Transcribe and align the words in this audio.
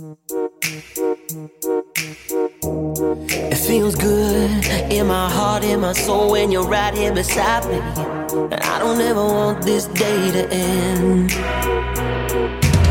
It 0.00 0.06
feels 3.56 3.96
good 3.96 4.64
in 4.92 5.08
my 5.08 5.28
heart, 5.28 5.64
in 5.64 5.80
my 5.80 5.92
soul 5.92 6.30
when 6.30 6.52
you're 6.52 6.68
right 6.68 6.94
here 6.94 7.12
beside 7.12 7.66
me. 7.66 7.80
And 8.30 8.54
I 8.54 8.78
don't 8.78 9.00
ever 9.00 9.24
want 9.24 9.64
this 9.64 9.86
day 9.86 10.30
to 10.30 10.48
end. 10.52 11.30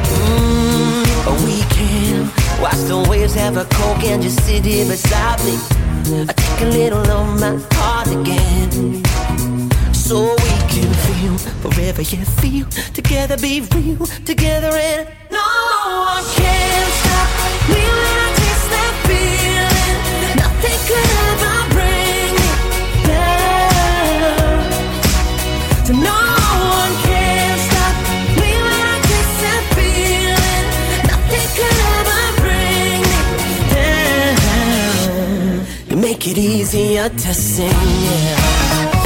Mm, 0.09 1.05
we 1.45 1.61
can 1.73 2.29
watch 2.61 2.81
the 2.89 2.97
waves, 3.09 3.33
have 3.35 3.55
a 3.55 3.63
coke, 3.63 4.03
and 4.03 4.21
just 4.21 4.45
sit 4.45 4.65
here 4.65 4.85
beside 4.85 5.39
me. 5.45 5.57
I 6.27 6.33
take 6.33 6.61
a 6.61 6.65
little 6.65 7.09
of 7.09 7.39
my 7.39 7.57
heart 7.75 8.07
again. 8.07 9.01
So 9.93 10.35
we 10.35 10.57
can 10.67 10.91
feel 11.07 11.37
forever, 11.61 12.01
yeah, 12.01 12.25
feel 12.41 12.67
together, 12.93 13.37
be 13.37 13.61
real 13.73 14.05
together, 14.25 14.75
and 14.75 15.07
no 15.31 15.66
make 36.17 36.27
it 36.27 36.37
easier 36.37 37.09
to 37.09 37.33
sing, 37.33 37.67
yeah. 37.69 38.96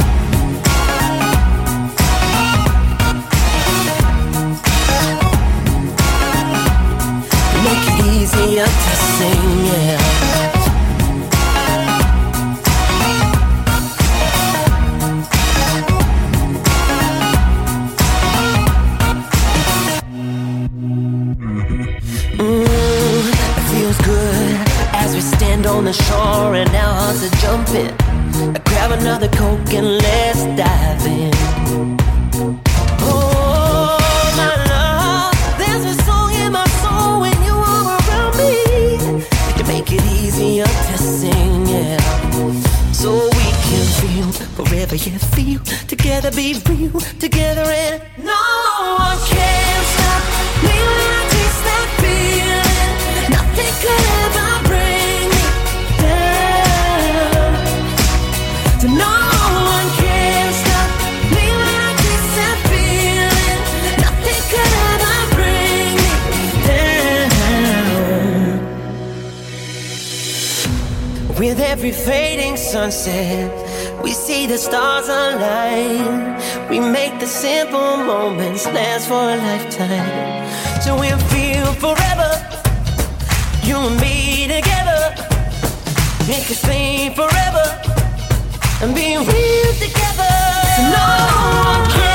Easier 8.34 8.64
to 8.64 8.70
sing, 8.70 9.64
yeah. 9.66 9.98
Mm, 22.38 23.24
feels 23.70 23.98
good 23.98 24.66
as 24.94 25.14
we 25.14 25.20
stand 25.20 25.66
on 25.66 25.84
the 25.84 25.92
shore 25.92 26.54
and 26.54 26.68
our 26.74 26.94
hearts 26.94 27.24
are 27.24 27.36
jumping. 27.36 27.94
Grab 28.64 28.92
another 28.92 29.28
coke 29.28 29.72
and 29.74 29.98
let's 29.98 30.44
dive 30.56 31.06
in. 31.06 32.71
Forever, 44.98 45.10
yeah, 45.10 45.18
feel 45.34 45.60
together, 45.86 46.30
be 46.32 46.54
real 46.68 47.00
together, 47.18 47.62
and 47.62 48.02
no 48.18 48.34
one 48.98 49.18
can 49.28 49.84
stop 49.94 50.22
me 50.62 50.70
when 50.70 51.10
I 51.12 51.24
taste 51.32 51.64
that 51.68 51.88
feeling. 52.00 52.92
Nothing 53.36 53.74
could 53.82 54.04
ever 54.22 54.50
bring 54.68 55.28
me 55.32 55.44
down. 56.02 57.52
So 58.80 58.86
no 58.88 59.14
one 59.72 59.88
can 60.00 60.48
stop 60.62 60.88
me 61.34 61.44
when 61.58 61.76
I 61.88 61.92
taste 62.02 62.32
that 62.38 62.58
feeling. 62.70 63.60
Nothing 64.04 64.40
could 64.52 64.72
ever 64.90 65.16
bring 65.36 65.92
me 66.02 66.44
down. 66.66 67.38
With 71.38 71.58
every 71.60 71.92
fading 71.92 72.56
sunset, 72.56 73.50
we 74.02 74.12
see 74.12 74.46
the 74.46 74.58
stars 74.58 75.08
align. 75.08 76.38
We 76.68 76.80
make 76.80 77.18
the 77.20 77.26
simple 77.26 77.96
moments 77.96 78.66
last 78.66 79.08
for 79.08 79.22
a 79.34 79.36
lifetime. 79.36 80.50
So 80.82 80.98
we'll 80.98 81.24
feel 81.34 81.66
forever, 81.84 82.30
you 83.62 83.76
and 83.76 84.00
me 84.00 84.48
together. 84.48 85.14
Make 86.28 86.50
us 86.50 86.58
stay 86.58 87.14
forever 87.14 87.66
and 88.82 88.94
be 88.94 89.16
real 89.16 89.72
together. 89.84 90.34
No 90.96 91.06
one 91.68 91.90
can 91.90 92.11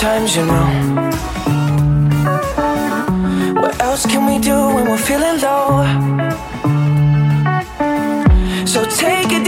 sometimes, 0.00 0.34
you 0.34 0.46
know. 0.46 0.68
What 3.60 3.82
else 3.82 4.06
can 4.06 4.24
we 4.24 4.38
do 4.38 4.56
when 4.74 4.88
we're 4.88 4.96
feeling 4.96 5.38
low? 5.42 5.84
So 8.64 8.84
take 8.86 9.30
a 9.32 9.39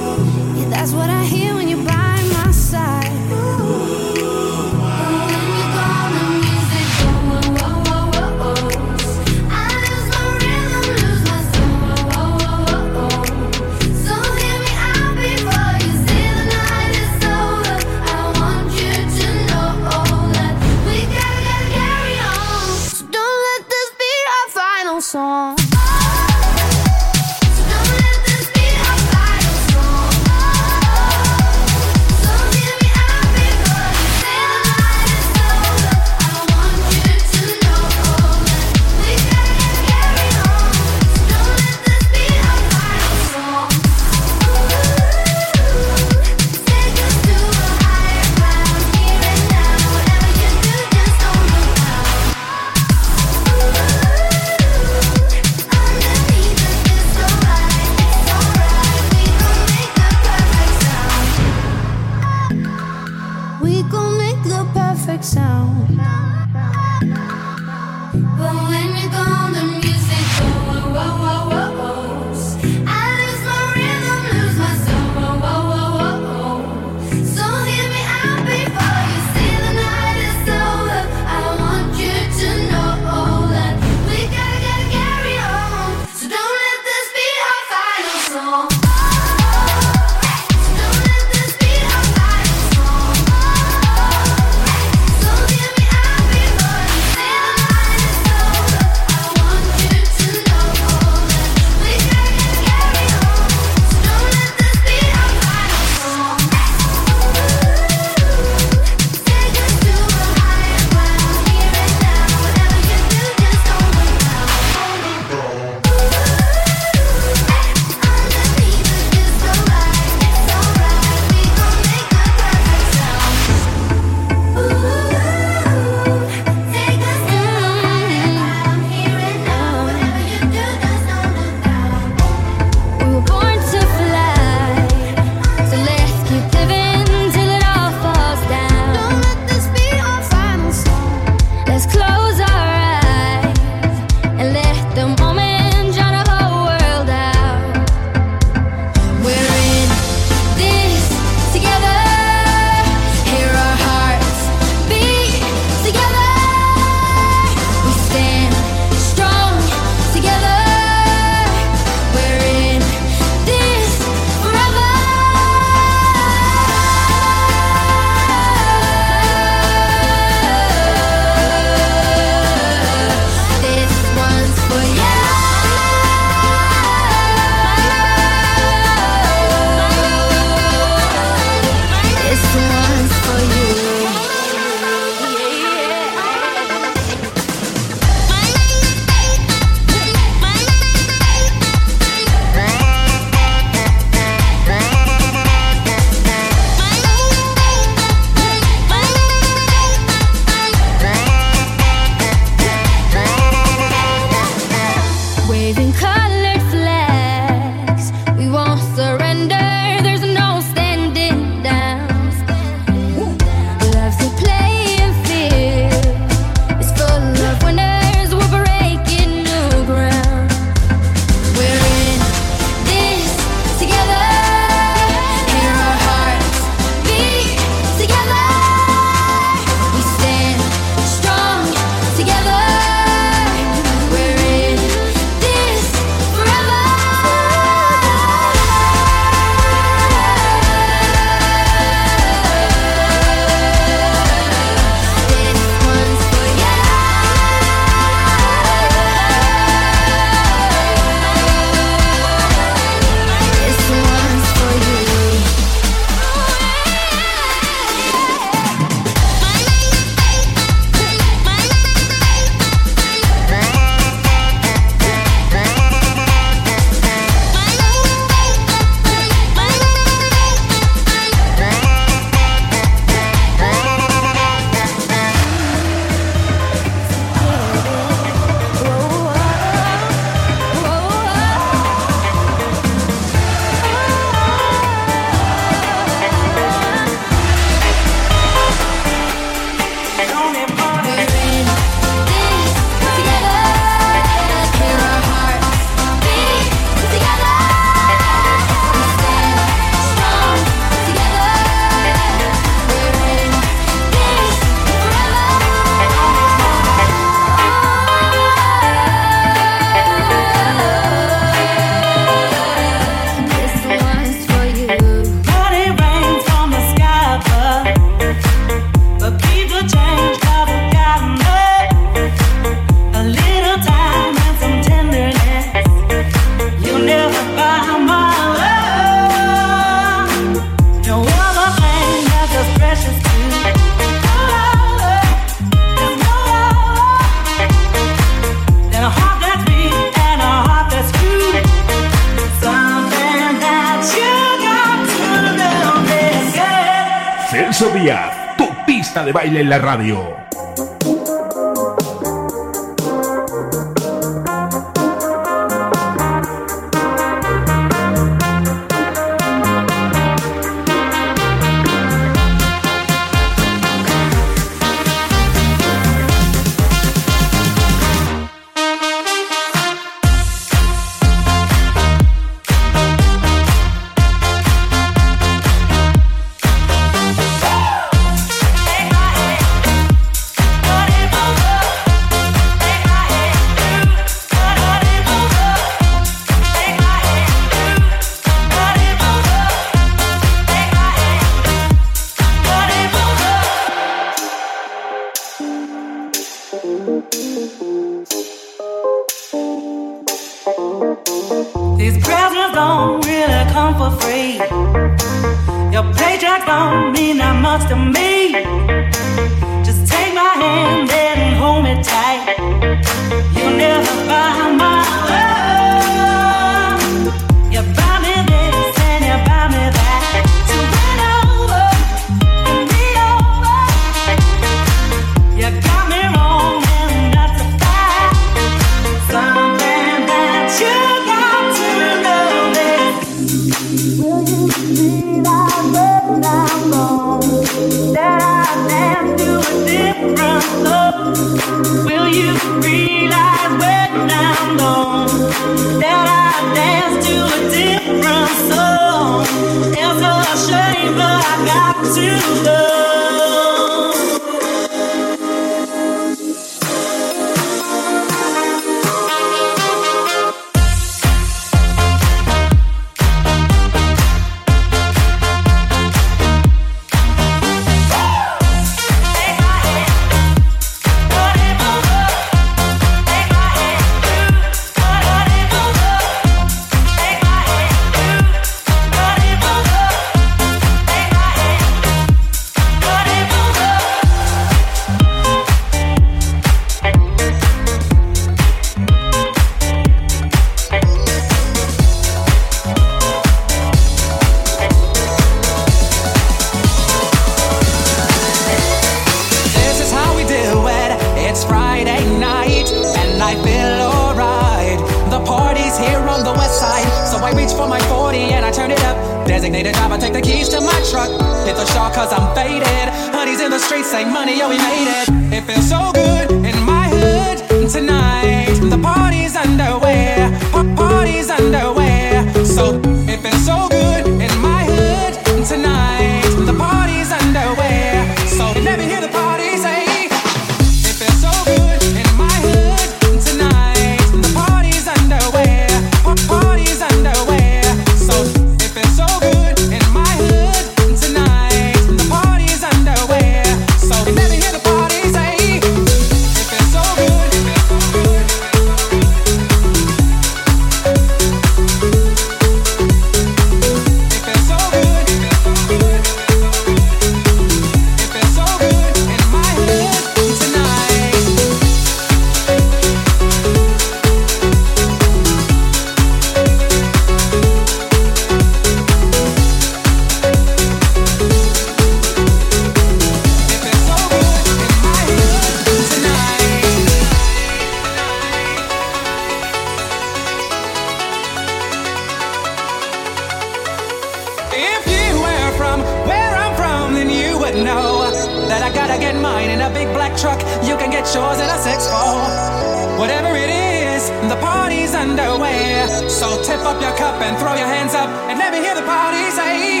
tip 596.64 596.80
up 596.84 597.00
your 597.00 597.14
cup 597.16 597.40
and 597.42 597.56
throw 597.58 597.74
your 597.74 597.86
hands 597.86 598.14
up 598.14 598.28
and 598.48 598.58
let 598.58 598.72
me 598.72 598.80
hear 598.80 598.94
the 598.94 599.02
party 599.02 599.50
say, 599.50 600.00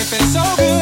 if 0.00 0.12
it's 0.12 0.32
so 0.32 0.42
good. 0.56 0.73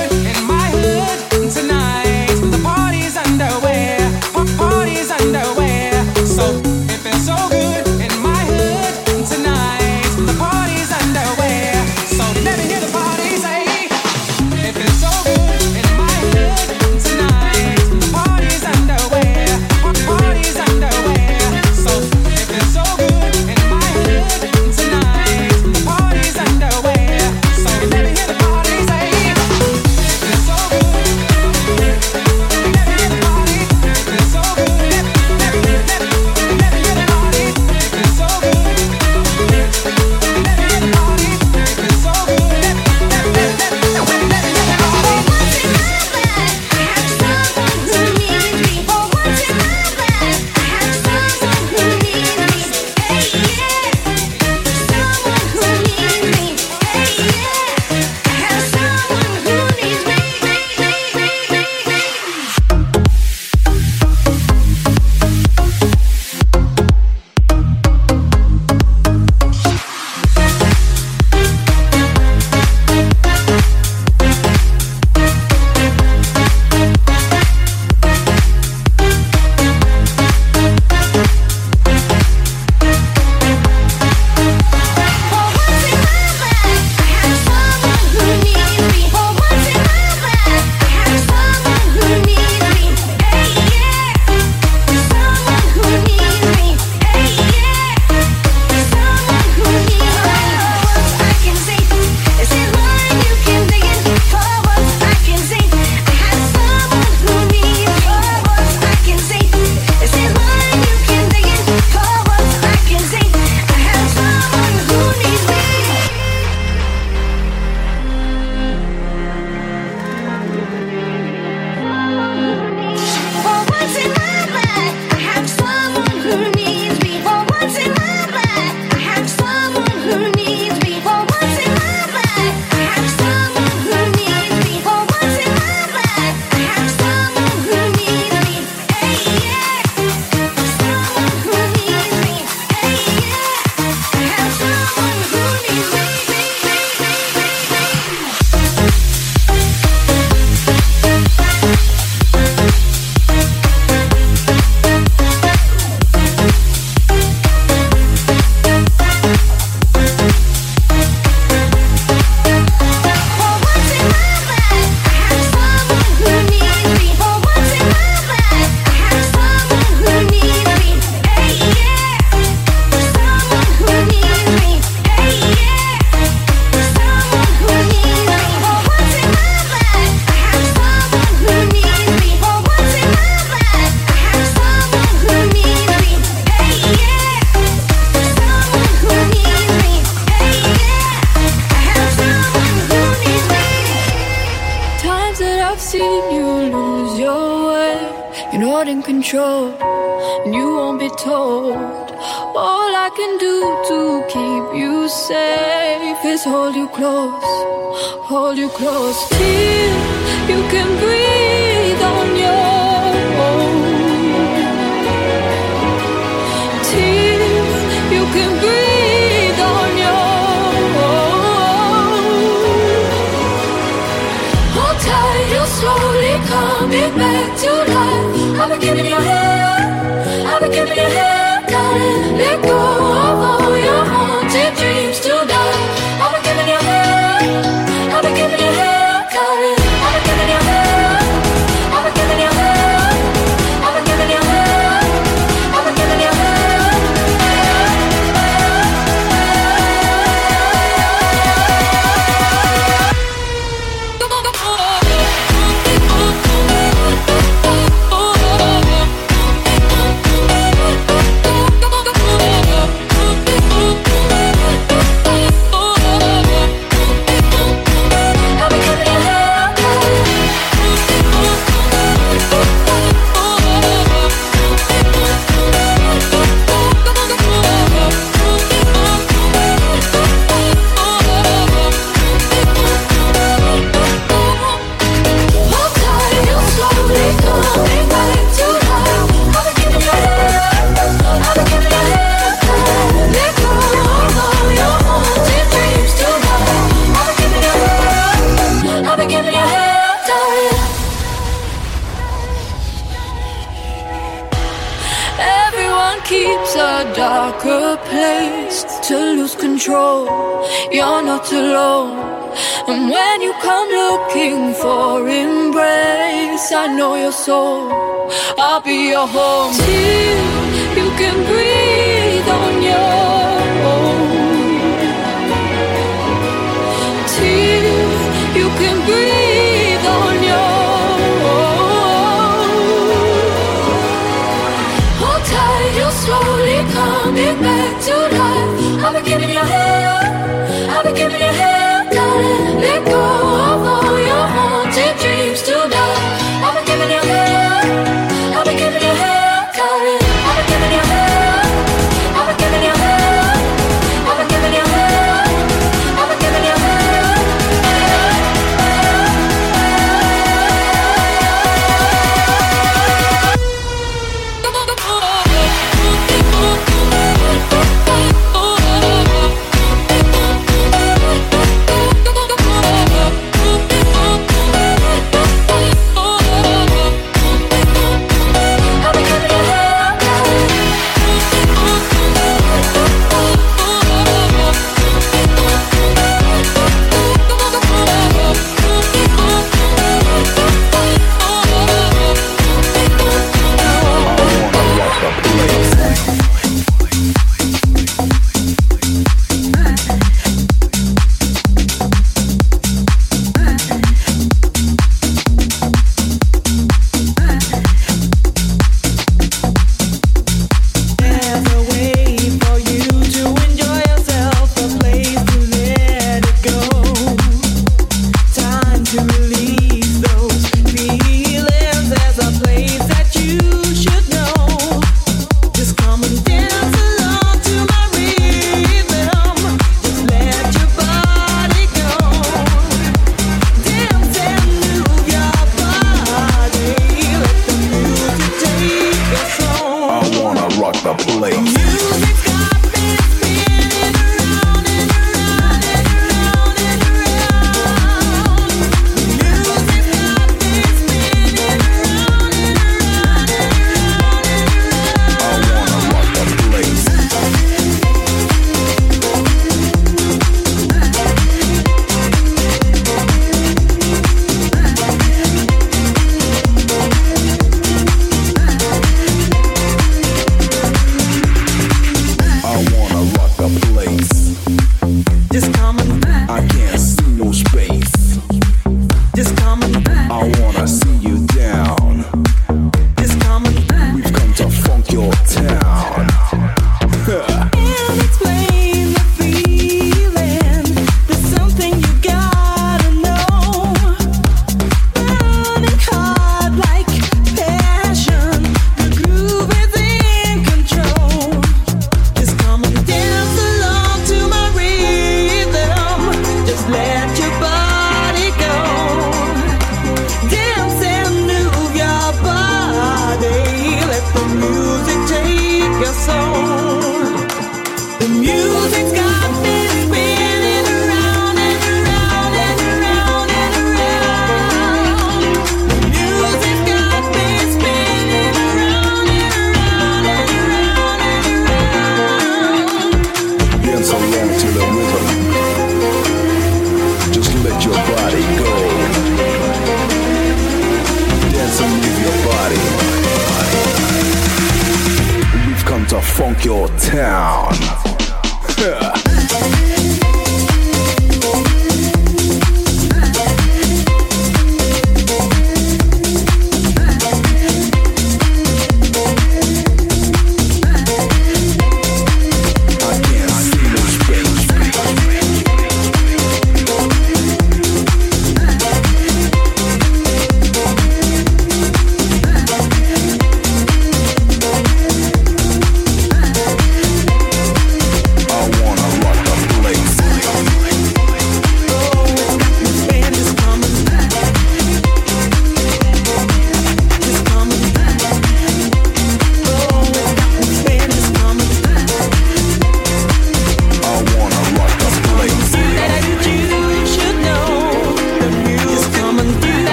I'll 339.05 339.13
be 339.21 339.29
giving 339.29 339.49
you 339.49 339.59
hell, 339.59 340.91
I'll 340.91 341.03
be 341.03 341.13
giving 341.13 341.41
you 341.41 341.47
hell, 341.47 342.11
darling. 342.13 342.82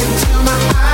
Into 0.00 0.44
my 0.44 0.72
eyes. 0.76 0.93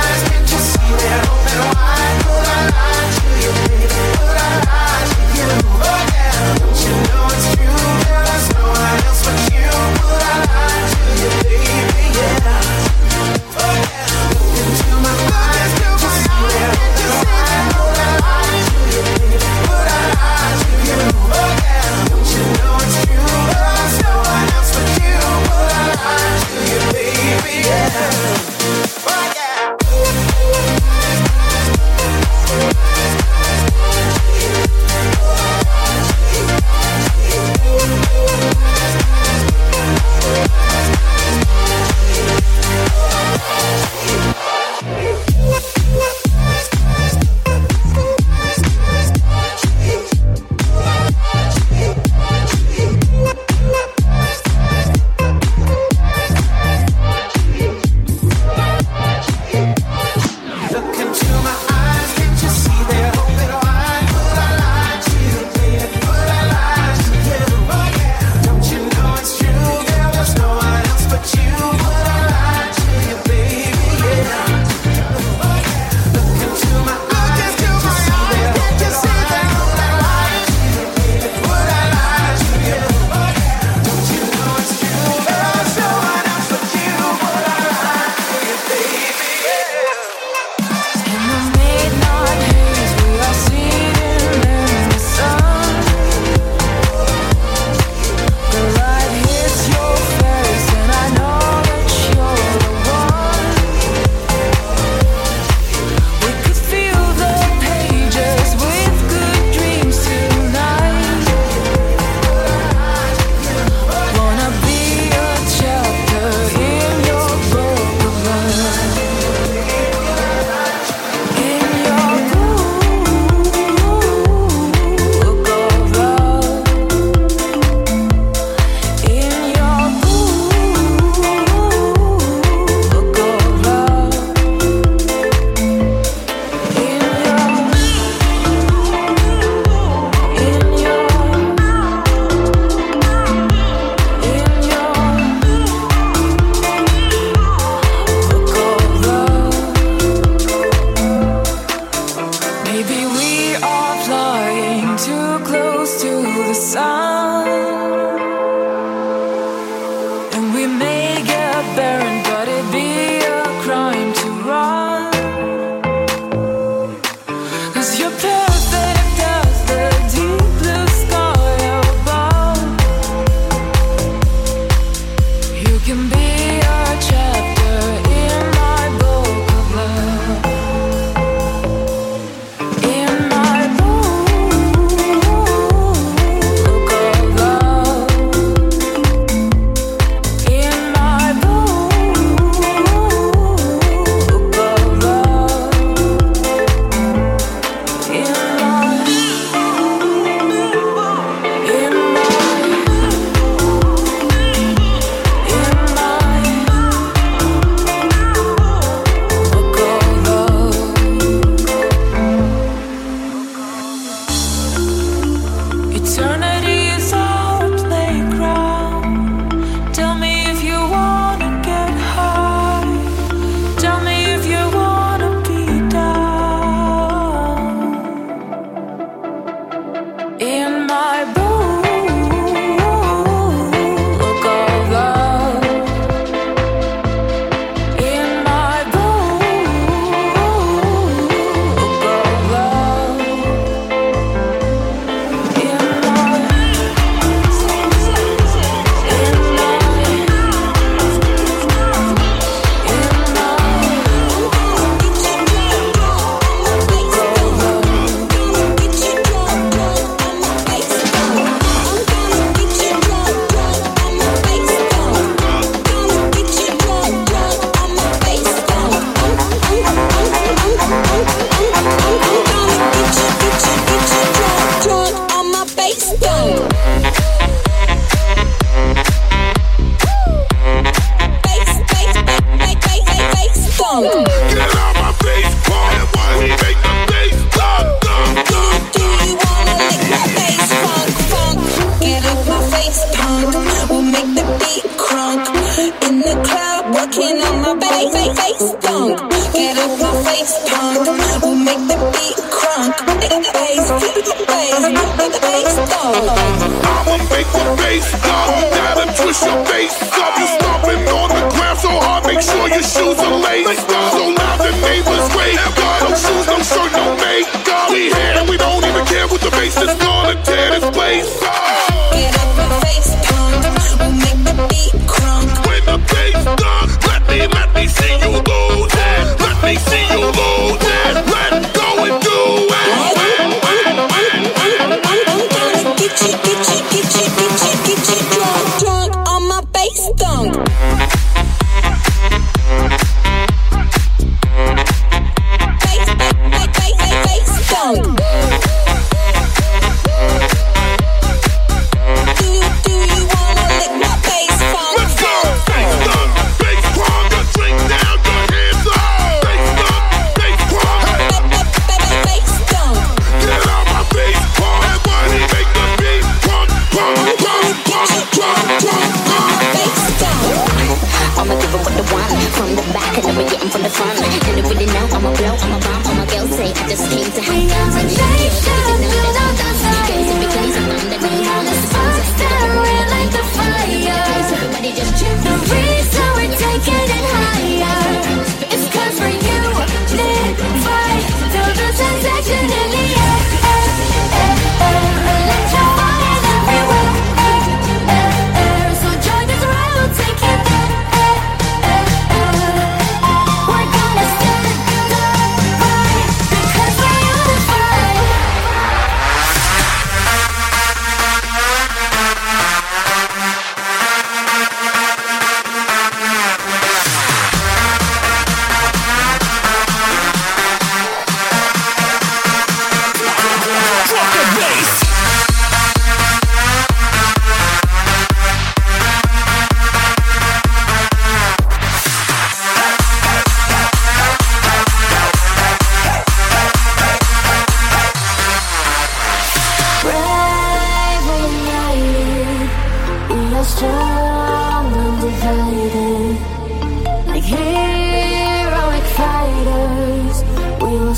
Gonna 336.21 336.50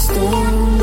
we 0.10 0.83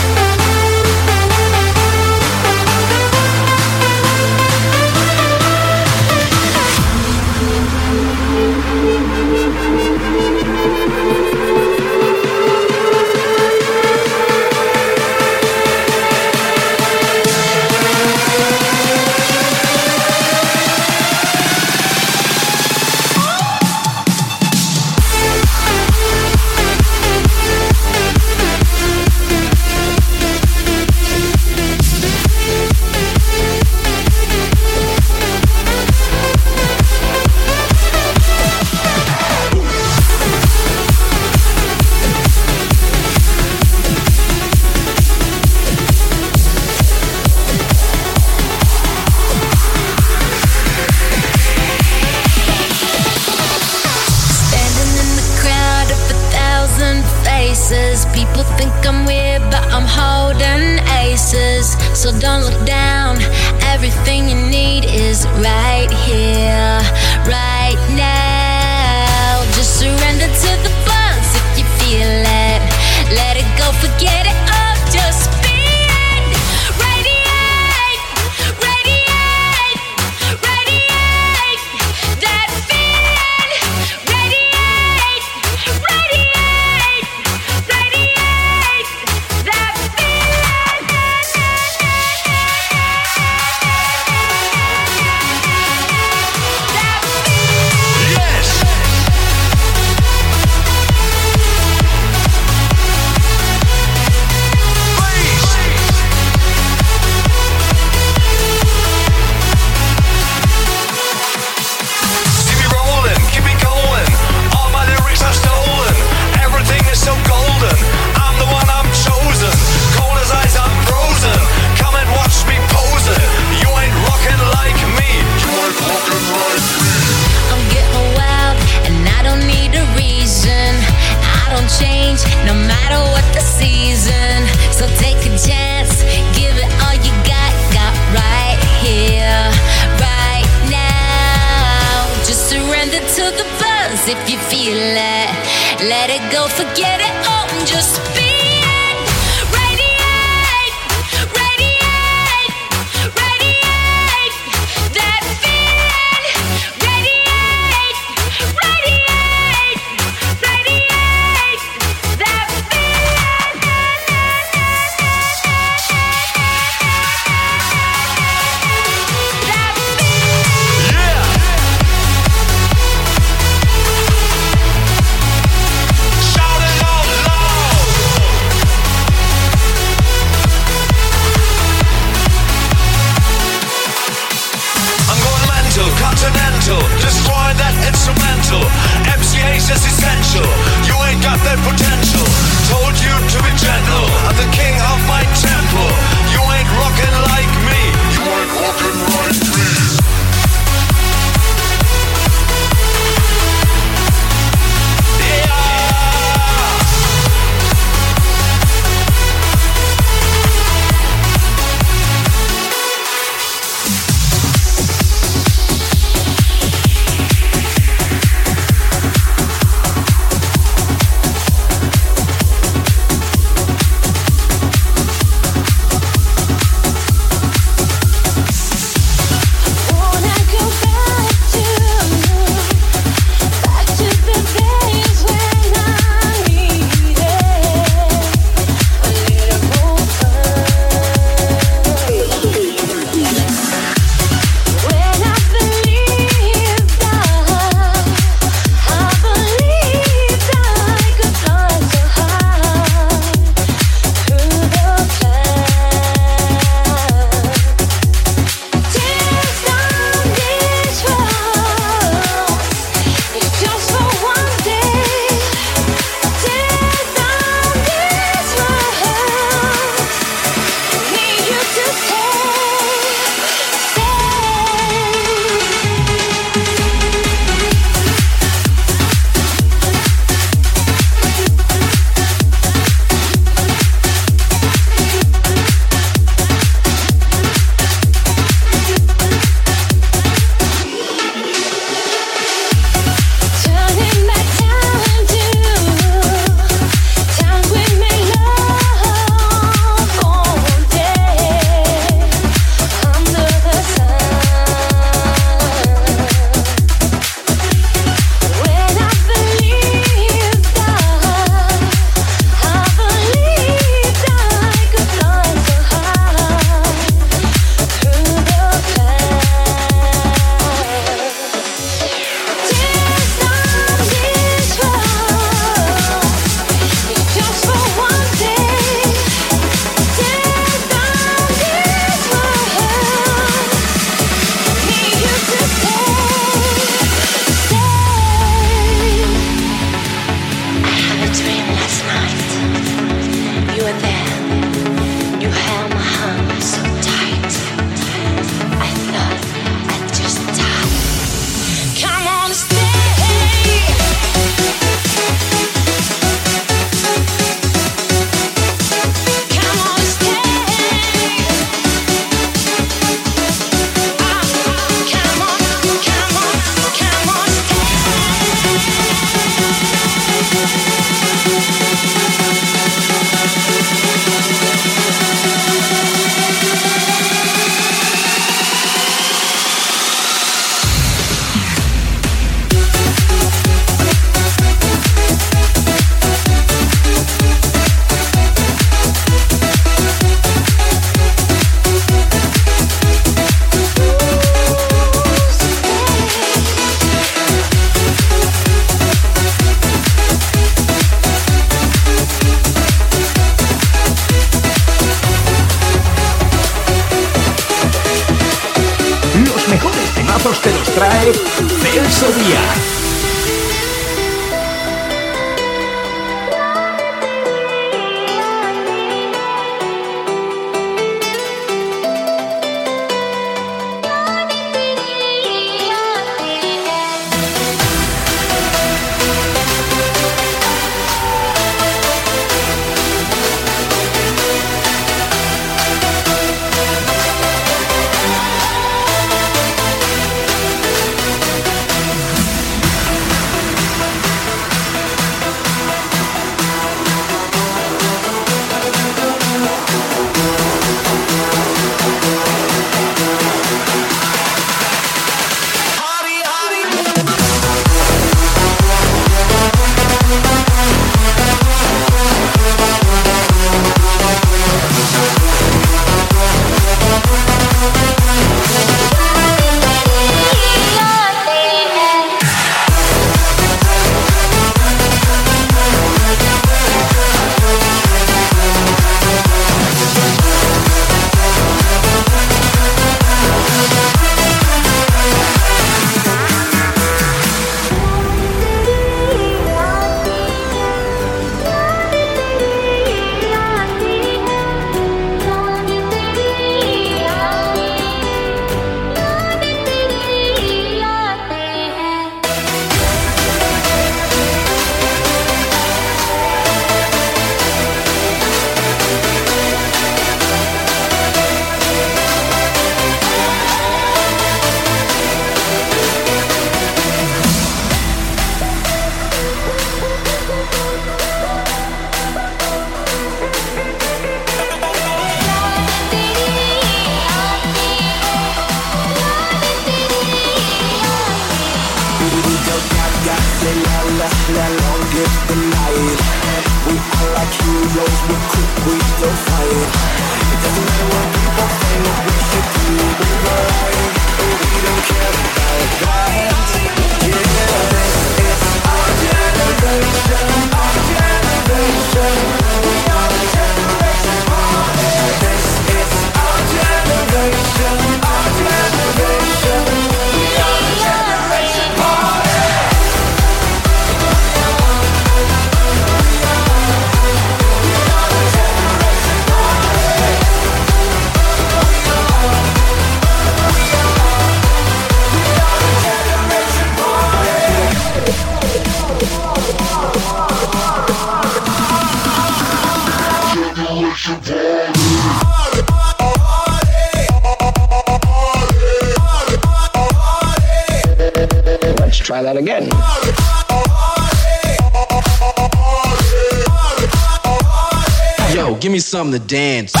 something 599.11 599.37
to 599.41 599.45
dance 599.45 600.00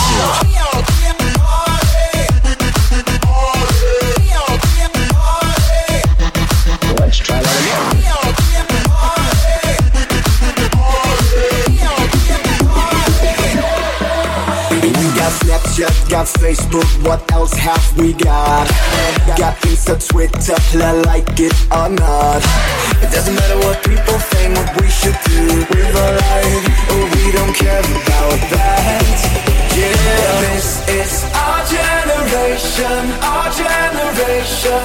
what 17.03 17.31
else 17.31 17.53
have 17.53 17.97
we 17.97 18.13
got? 18.13 18.67
Got 19.37 19.57
Insta, 19.65 19.95
Twitter, 20.09 20.57
like 21.07 21.39
it 21.39 21.55
or 21.71 21.89
not. 21.89 22.41
It 23.01 23.11
doesn't 23.11 23.35
matter 23.35 23.57
what 23.65 23.83
people 23.83 24.17
think, 24.31 24.55
what 24.55 24.81
we 24.81 24.89
should 24.89 25.17
do. 25.25 25.65
We're 25.71 25.91
alive, 25.91 26.63
oh, 26.93 27.05
we 27.15 27.31
don't 27.31 27.55
care 27.55 27.79
about 27.79 28.39
that. 28.53 29.51
Yeah, 29.73 30.41
this 30.45 30.83
is 30.89 31.13
our 31.33 31.61
generation, 31.65 33.03
our 33.23 33.49
generation. 33.49 34.83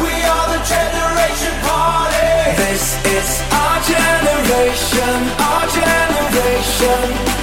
We 0.00 0.14
are 0.24 0.46
the 0.54 0.60
generation 0.64 1.54
party. 1.66 2.56
This 2.64 2.96
is 3.12 3.28
our 3.52 3.78
generation, 3.84 5.16
our 5.36 5.64
generation. 5.68 7.00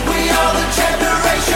We 0.09 0.19
are 0.33 0.53
the 0.55 0.67
generation 0.73 1.54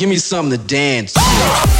give 0.00 0.08
me 0.08 0.16
something 0.16 0.58
to 0.58 0.66
dance 0.66 1.12
to. 1.12 1.79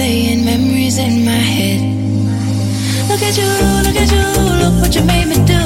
replaying 0.00 0.44
memories 0.44 0.98
in 0.98 1.24
my 1.24 1.30
head. 1.32 1.80
Look 3.08 3.22
at 3.22 3.36
you, 3.36 3.44
look 3.84 3.96
at 3.96 4.10
you, 4.10 4.64
look 4.64 4.80
what 4.80 4.94
you 4.94 5.02
made 5.04 5.28
me 5.28 5.44
do. 5.44 5.59